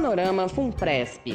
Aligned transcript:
Panorama 0.00 0.48
Funpresp. 0.48 1.26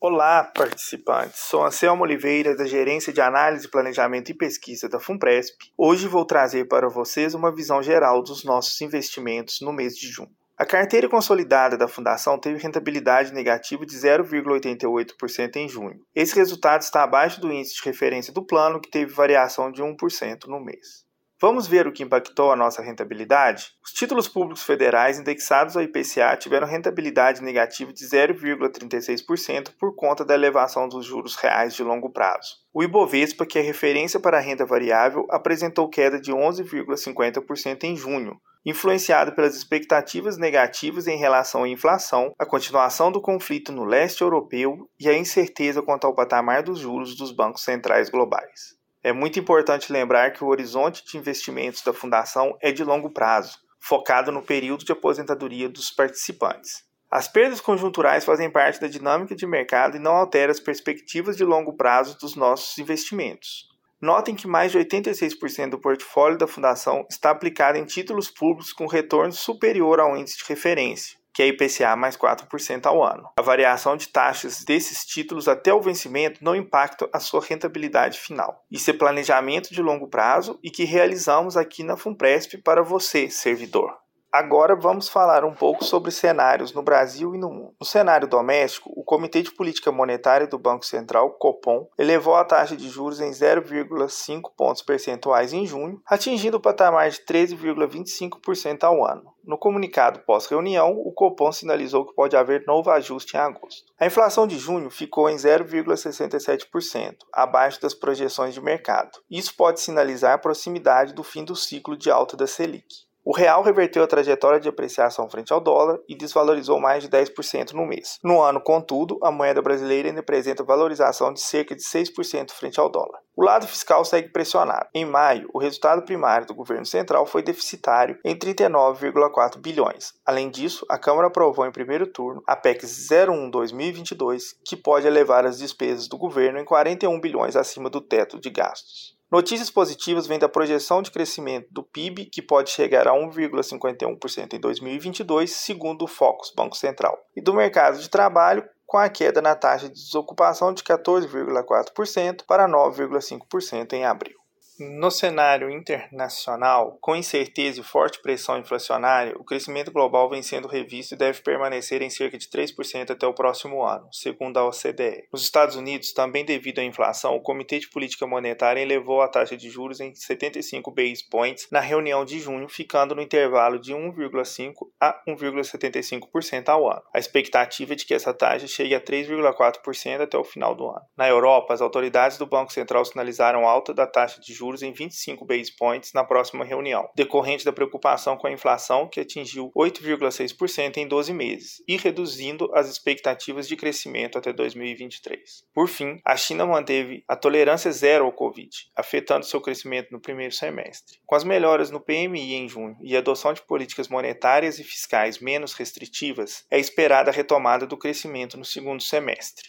Olá, 0.00 0.42
participantes. 0.42 1.38
Sou 1.38 1.64
Anselmo 1.64 2.02
Oliveira, 2.02 2.56
da 2.56 2.66
Gerência 2.66 3.12
de 3.12 3.20
Análise, 3.20 3.70
Planejamento 3.70 4.32
e 4.32 4.34
Pesquisa 4.34 4.88
da 4.88 4.98
Funpresp. 4.98 5.56
Hoje 5.78 6.08
vou 6.08 6.24
trazer 6.24 6.66
para 6.66 6.88
vocês 6.88 7.32
uma 7.32 7.54
visão 7.54 7.80
geral 7.80 8.24
dos 8.24 8.42
nossos 8.42 8.80
investimentos 8.80 9.60
no 9.60 9.72
mês 9.72 9.94
de 9.94 10.08
junho. 10.08 10.34
A 10.58 10.66
carteira 10.66 11.08
consolidada 11.08 11.78
da 11.78 11.86
Fundação 11.86 12.40
teve 12.40 12.60
rentabilidade 12.60 13.32
negativa 13.32 13.86
de 13.86 13.96
0,88% 13.96 15.56
em 15.56 15.68
junho. 15.68 16.00
Esse 16.12 16.34
resultado 16.34 16.82
está 16.82 17.04
abaixo 17.04 17.40
do 17.40 17.52
índice 17.52 17.76
de 17.76 17.84
referência 17.84 18.32
do 18.32 18.44
plano, 18.44 18.80
que 18.80 18.90
teve 18.90 19.14
variação 19.14 19.70
de 19.70 19.80
1% 19.80 20.48
no 20.48 20.58
mês. 20.58 21.08
Vamos 21.42 21.66
ver 21.66 21.86
o 21.86 21.92
que 21.92 22.02
impactou 22.02 22.52
a 22.52 22.56
nossa 22.56 22.82
rentabilidade? 22.82 23.70
Os 23.82 23.92
títulos 23.92 24.28
públicos 24.28 24.62
federais 24.62 25.18
indexados 25.18 25.74
ao 25.74 25.82
IPCA 25.82 26.36
tiveram 26.36 26.66
rentabilidade 26.66 27.42
negativa 27.42 27.90
de 27.94 28.04
0,36% 28.04 29.70
por 29.80 29.96
conta 29.96 30.22
da 30.22 30.34
elevação 30.34 30.86
dos 30.86 31.06
juros 31.06 31.36
reais 31.36 31.74
de 31.74 31.82
longo 31.82 32.12
prazo. 32.12 32.56
O 32.74 32.82
Ibovespa, 32.82 33.46
que 33.46 33.58
é 33.58 33.62
referência 33.62 34.20
para 34.20 34.36
a 34.36 34.40
renda 34.40 34.66
variável, 34.66 35.26
apresentou 35.30 35.88
queda 35.88 36.20
de 36.20 36.30
11,50% 36.30 37.84
em 37.84 37.96
junho, 37.96 38.38
influenciado 38.62 39.32
pelas 39.34 39.56
expectativas 39.56 40.36
negativas 40.36 41.06
em 41.06 41.16
relação 41.16 41.64
à 41.64 41.68
inflação, 41.70 42.34
a 42.38 42.44
continuação 42.44 43.10
do 43.10 43.18
conflito 43.18 43.72
no 43.72 43.86
leste 43.86 44.20
europeu 44.20 44.76
e 45.00 45.08
a 45.08 45.16
incerteza 45.16 45.80
quanto 45.80 46.06
ao 46.06 46.14
patamar 46.14 46.62
dos 46.62 46.80
juros 46.80 47.16
dos 47.16 47.32
bancos 47.32 47.64
centrais 47.64 48.10
globais. 48.10 48.78
É 49.02 49.12
muito 49.12 49.38
importante 49.38 49.90
lembrar 49.90 50.32
que 50.32 50.44
o 50.44 50.48
horizonte 50.48 51.02
de 51.04 51.16
investimentos 51.16 51.82
da 51.82 51.92
Fundação 51.92 52.56
é 52.60 52.70
de 52.70 52.84
longo 52.84 53.10
prazo, 53.10 53.58
focado 53.80 54.30
no 54.30 54.42
período 54.42 54.84
de 54.84 54.92
aposentadoria 54.92 55.70
dos 55.70 55.90
participantes. 55.90 56.84
As 57.10 57.26
perdas 57.26 57.60
conjunturais 57.60 58.24
fazem 58.24 58.50
parte 58.50 58.80
da 58.80 58.86
dinâmica 58.86 59.34
de 59.34 59.46
mercado 59.46 59.96
e 59.96 60.00
não 60.00 60.12
alteram 60.12 60.50
as 60.52 60.60
perspectivas 60.60 61.36
de 61.36 61.44
longo 61.44 61.76
prazo 61.76 62.18
dos 62.18 62.36
nossos 62.36 62.76
investimentos. 62.78 63.68
Notem 64.00 64.34
que 64.34 64.46
mais 64.46 64.70
de 64.72 64.78
86% 64.78 65.70
do 65.70 65.80
portfólio 65.80 66.38
da 66.38 66.46
Fundação 66.46 67.06
está 67.10 67.30
aplicado 67.30 67.78
em 67.78 67.84
títulos 67.84 68.30
públicos 68.30 68.72
com 68.72 68.86
retorno 68.86 69.32
superior 69.32 69.98
ao 69.98 70.16
índice 70.16 70.38
de 70.38 70.44
referência 70.46 71.19
que 71.40 71.44
é 71.44 71.46
IPCA 71.46 71.96
mais 71.96 72.18
4% 72.18 72.84
ao 72.84 73.02
ano. 73.02 73.30
A 73.38 73.40
variação 73.40 73.96
de 73.96 74.08
taxas 74.08 74.62
desses 74.62 75.06
títulos 75.06 75.48
até 75.48 75.72
o 75.72 75.80
vencimento 75.80 76.44
não 76.44 76.54
impacta 76.54 77.08
a 77.10 77.18
sua 77.18 77.40
rentabilidade 77.40 78.20
final. 78.20 78.62
Isso 78.70 78.90
é 78.90 78.92
planejamento 78.92 79.72
de 79.72 79.80
longo 79.80 80.06
prazo 80.06 80.58
e 80.62 80.70
que 80.70 80.84
realizamos 80.84 81.56
aqui 81.56 81.82
na 81.82 81.96
Funpresp 81.96 82.58
para 82.62 82.82
você, 82.82 83.30
servidor. 83.30 83.99
Agora 84.32 84.76
vamos 84.76 85.08
falar 85.08 85.44
um 85.44 85.52
pouco 85.52 85.84
sobre 85.84 86.12
cenários 86.12 86.72
no 86.72 86.84
Brasil 86.84 87.34
e 87.34 87.38
no 87.38 87.50
mundo. 87.50 87.74
No 87.80 87.84
cenário 87.84 88.28
doméstico, 88.28 88.88
o 88.94 89.02
Comitê 89.02 89.42
de 89.42 89.50
Política 89.50 89.90
Monetária 89.90 90.46
do 90.46 90.56
Banco 90.56 90.86
Central, 90.86 91.32
Copom, 91.32 91.88
elevou 91.98 92.36
a 92.36 92.44
taxa 92.44 92.76
de 92.76 92.88
juros 92.88 93.20
em 93.20 93.32
0,5 93.32 94.52
pontos 94.56 94.82
percentuais 94.82 95.52
em 95.52 95.66
junho, 95.66 96.00
atingindo 96.06 96.58
o 96.58 96.60
patamar 96.60 97.10
de 97.10 97.18
13,25% 97.22 98.84
ao 98.84 99.04
ano. 99.04 99.34
No 99.44 99.58
comunicado 99.58 100.20
pós-reunião, 100.20 100.92
o 100.92 101.10
Copom 101.10 101.50
sinalizou 101.50 102.06
que 102.06 102.14
pode 102.14 102.36
haver 102.36 102.64
novo 102.68 102.88
ajuste 102.88 103.36
em 103.36 103.40
agosto. 103.40 103.90
A 103.98 104.06
inflação 104.06 104.46
de 104.46 104.56
junho 104.56 104.90
ficou 104.90 105.28
em 105.28 105.34
0,67%, 105.34 107.16
abaixo 107.32 107.82
das 107.82 107.94
projeções 107.94 108.54
de 108.54 108.60
mercado. 108.60 109.18
Isso 109.28 109.56
pode 109.56 109.80
sinalizar 109.80 110.34
a 110.34 110.38
proximidade 110.38 111.14
do 111.14 111.24
fim 111.24 111.44
do 111.44 111.56
ciclo 111.56 111.96
de 111.96 112.12
alta 112.12 112.36
da 112.36 112.46
Selic. 112.46 113.09
O 113.22 113.36
real 113.36 113.62
reverteu 113.62 114.02
a 114.02 114.06
trajetória 114.06 114.58
de 114.58 114.68
apreciação 114.68 115.28
frente 115.28 115.52
ao 115.52 115.60
dólar 115.60 116.00
e 116.08 116.16
desvalorizou 116.16 116.80
mais 116.80 117.02
de 117.02 117.08
10% 117.10 117.72
no 117.72 117.84
mês. 117.84 118.18
No 118.24 118.40
ano, 118.40 118.60
contudo, 118.60 119.18
a 119.22 119.30
moeda 119.30 119.60
brasileira 119.60 120.08
ainda 120.08 120.20
apresenta 120.20 120.64
valorização 120.64 121.32
de 121.32 121.40
cerca 121.40 121.76
de 121.76 121.82
6% 121.82 122.50
frente 122.52 122.80
ao 122.80 122.88
dólar. 122.88 123.20
O 123.36 123.44
lado 123.44 123.66
fiscal 123.66 124.04
segue 124.04 124.30
pressionado. 124.30 124.88
Em 124.94 125.04
maio, 125.04 125.48
o 125.52 125.58
resultado 125.58 126.02
primário 126.02 126.46
do 126.46 126.54
governo 126.54 126.86
central 126.86 127.26
foi 127.26 127.42
deficitário 127.42 128.18
em 128.24 128.34
39,4 128.34 129.58
bilhões. 129.58 130.14
Além 130.24 130.50
disso, 130.50 130.86
a 130.90 130.98
Câmara 130.98 131.28
aprovou 131.28 131.66
em 131.66 131.72
primeiro 131.72 132.06
turno 132.06 132.42
a 132.46 132.56
PEC 132.56 132.86
01/2022, 132.86 134.56
que 134.64 134.76
pode 134.76 135.06
elevar 135.06 135.44
as 135.44 135.58
despesas 135.58 136.08
do 136.08 136.16
governo 136.16 136.58
em 136.58 136.64
41 136.64 137.20
bilhões 137.20 137.54
acima 137.54 137.90
do 137.90 138.00
teto 138.00 138.40
de 138.40 138.48
gastos. 138.48 139.19
Notícias 139.30 139.70
positivas 139.70 140.26
vêm 140.26 140.40
da 140.40 140.48
projeção 140.48 141.00
de 141.00 141.10
crescimento 141.12 141.68
do 141.70 141.84
PIB, 141.84 142.24
que 142.26 142.42
pode 142.42 142.70
chegar 142.70 143.06
a 143.06 143.12
1,51% 143.12 144.54
em 144.54 144.58
2022, 144.58 145.52
segundo 145.52 146.02
o 146.02 146.08
Focus 146.08 146.52
Banco 146.52 146.76
Central, 146.76 147.16
e 147.36 147.40
do 147.40 147.54
mercado 147.54 148.00
de 148.00 148.10
trabalho, 148.10 148.68
com 148.84 148.98
a 148.98 149.08
queda 149.08 149.40
na 149.40 149.54
taxa 149.54 149.88
de 149.88 149.94
desocupação 149.94 150.74
de 150.74 150.82
14,4% 150.82 152.44
para 152.44 152.68
9,5% 152.68 153.92
em 153.92 154.04
abril. 154.04 154.39
No 154.82 155.10
cenário 155.10 155.68
internacional, 155.68 156.96
com 157.02 157.14
incerteza 157.14 157.82
e 157.82 157.84
forte 157.84 158.18
pressão 158.22 158.58
inflacionária, 158.58 159.34
o 159.36 159.44
crescimento 159.44 159.92
global 159.92 160.30
vem 160.30 160.42
sendo 160.42 160.66
revisto 160.66 161.14
e 161.14 161.18
deve 161.18 161.42
permanecer 161.42 162.00
em 162.00 162.08
cerca 162.08 162.38
de 162.38 162.48
3% 162.48 163.10
até 163.10 163.26
o 163.26 163.34
próximo 163.34 163.84
ano, 163.84 164.08
segundo 164.10 164.56
a 164.56 164.66
OCDE. 164.66 165.28
Nos 165.30 165.42
Estados 165.42 165.76
Unidos, 165.76 166.14
também 166.14 166.46
devido 166.46 166.78
à 166.78 166.82
inflação, 166.82 167.36
o 167.36 167.42
Comitê 167.42 167.78
de 167.78 167.90
Política 167.90 168.26
Monetária 168.26 168.80
elevou 168.80 169.20
a 169.20 169.28
taxa 169.28 169.54
de 169.54 169.68
juros 169.68 170.00
em 170.00 170.14
75 170.14 170.90
base 170.90 171.28
points 171.28 171.68
na 171.70 171.80
reunião 171.80 172.24
de 172.24 172.40
junho, 172.40 172.66
ficando 172.66 173.14
no 173.14 173.20
intervalo 173.20 173.78
de 173.78 173.92
1,5 173.92 174.72
a 174.98 175.22
1,75% 175.28 176.70
ao 176.70 176.90
ano. 176.90 177.02
A 177.14 177.18
expectativa 177.18 177.92
é 177.92 177.96
de 177.96 178.06
que 178.06 178.14
essa 178.14 178.32
taxa 178.32 178.66
chegue 178.66 178.94
a 178.94 179.00
3,4% 179.00 180.22
até 180.22 180.38
o 180.38 180.44
final 180.44 180.74
do 180.74 180.88
ano. 180.88 181.04
Na 181.18 181.28
Europa, 181.28 181.74
as 181.74 181.82
autoridades 181.82 182.38
do 182.38 182.46
Banco 182.46 182.72
Central 182.72 183.04
sinalizaram 183.04 183.68
alta 183.68 183.92
da 183.92 184.06
taxa 184.06 184.40
de 184.40 184.54
juros 184.54 184.69
juros 184.70 184.82
em 184.82 184.92
25 184.92 185.44
base 185.44 185.72
points 185.76 186.12
na 186.12 186.22
próxima 186.22 186.64
reunião, 186.64 187.08
decorrente 187.16 187.64
da 187.64 187.72
preocupação 187.72 188.36
com 188.36 188.46
a 188.46 188.52
inflação 188.52 189.08
que 189.08 189.20
atingiu 189.20 189.72
8,6% 189.76 190.96
em 190.98 191.08
12 191.08 191.32
meses 191.32 191.82
e 191.88 191.96
reduzindo 191.96 192.70
as 192.74 192.88
expectativas 192.88 193.66
de 193.66 193.76
crescimento 193.76 194.38
até 194.38 194.52
2023. 194.52 195.64
Por 195.74 195.88
fim, 195.88 196.20
a 196.24 196.36
China 196.36 196.64
manteve 196.64 197.24
a 197.26 197.34
tolerância 197.34 197.90
zero 197.90 198.24
ao 198.24 198.32
Covid, 198.32 198.70
afetando 198.94 199.44
seu 199.44 199.60
crescimento 199.60 200.12
no 200.12 200.20
primeiro 200.20 200.54
semestre. 200.54 201.18
Com 201.26 201.34
as 201.34 201.44
melhoras 201.44 201.90
no 201.90 202.00
PMI 202.00 202.54
em 202.54 202.68
junho 202.68 202.96
e 203.00 203.16
a 203.16 203.18
adoção 203.18 203.52
de 203.52 203.62
políticas 203.62 204.08
monetárias 204.08 204.78
e 204.78 204.84
fiscais 204.84 205.40
menos 205.40 205.72
restritivas, 205.72 206.64
é 206.70 206.78
esperada 206.78 207.30
a 207.30 207.34
retomada 207.34 207.86
do 207.86 207.96
crescimento 207.96 208.56
no 208.56 208.64
segundo 208.64 209.02
semestre. 209.02 209.68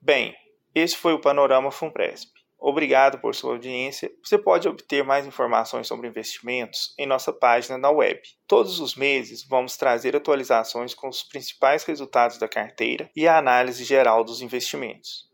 Bem, 0.00 0.34
esse 0.74 0.96
foi 0.96 1.14
o 1.14 1.20
Panorama 1.20 1.70
Funpresp. 1.70 2.33
Obrigado 2.66 3.18
por 3.18 3.34
sua 3.34 3.52
audiência. 3.52 4.10
Você 4.24 4.38
pode 4.38 4.66
obter 4.66 5.04
mais 5.04 5.26
informações 5.26 5.86
sobre 5.86 6.08
investimentos 6.08 6.94
em 6.98 7.04
nossa 7.04 7.30
página 7.30 7.76
na 7.76 7.90
web. 7.90 8.18
Todos 8.48 8.80
os 8.80 8.96
meses 8.96 9.46
vamos 9.46 9.76
trazer 9.76 10.16
atualizações 10.16 10.94
com 10.94 11.06
os 11.06 11.22
principais 11.22 11.84
resultados 11.84 12.38
da 12.38 12.48
carteira 12.48 13.10
e 13.14 13.28
a 13.28 13.36
análise 13.36 13.84
geral 13.84 14.24
dos 14.24 14.40
investimentos. 14.40 15.28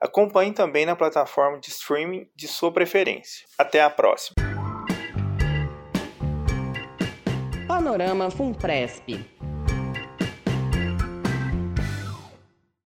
Acompanhe 0.00 0.52
também 0.52 0.86
na 0.86 0.94
plataforma 0.94 1.58
de 1.58 1.68
streaming 1.68 2.30
de 2.36 2.46
sua 2.46 2.72
preferência. 2.72 3.44
Até 3.58 3.82
a 3.82 3.90
próxima. 3.90 4.36
Panorama 7.66 8.30
Funpresp. 8.30 9.37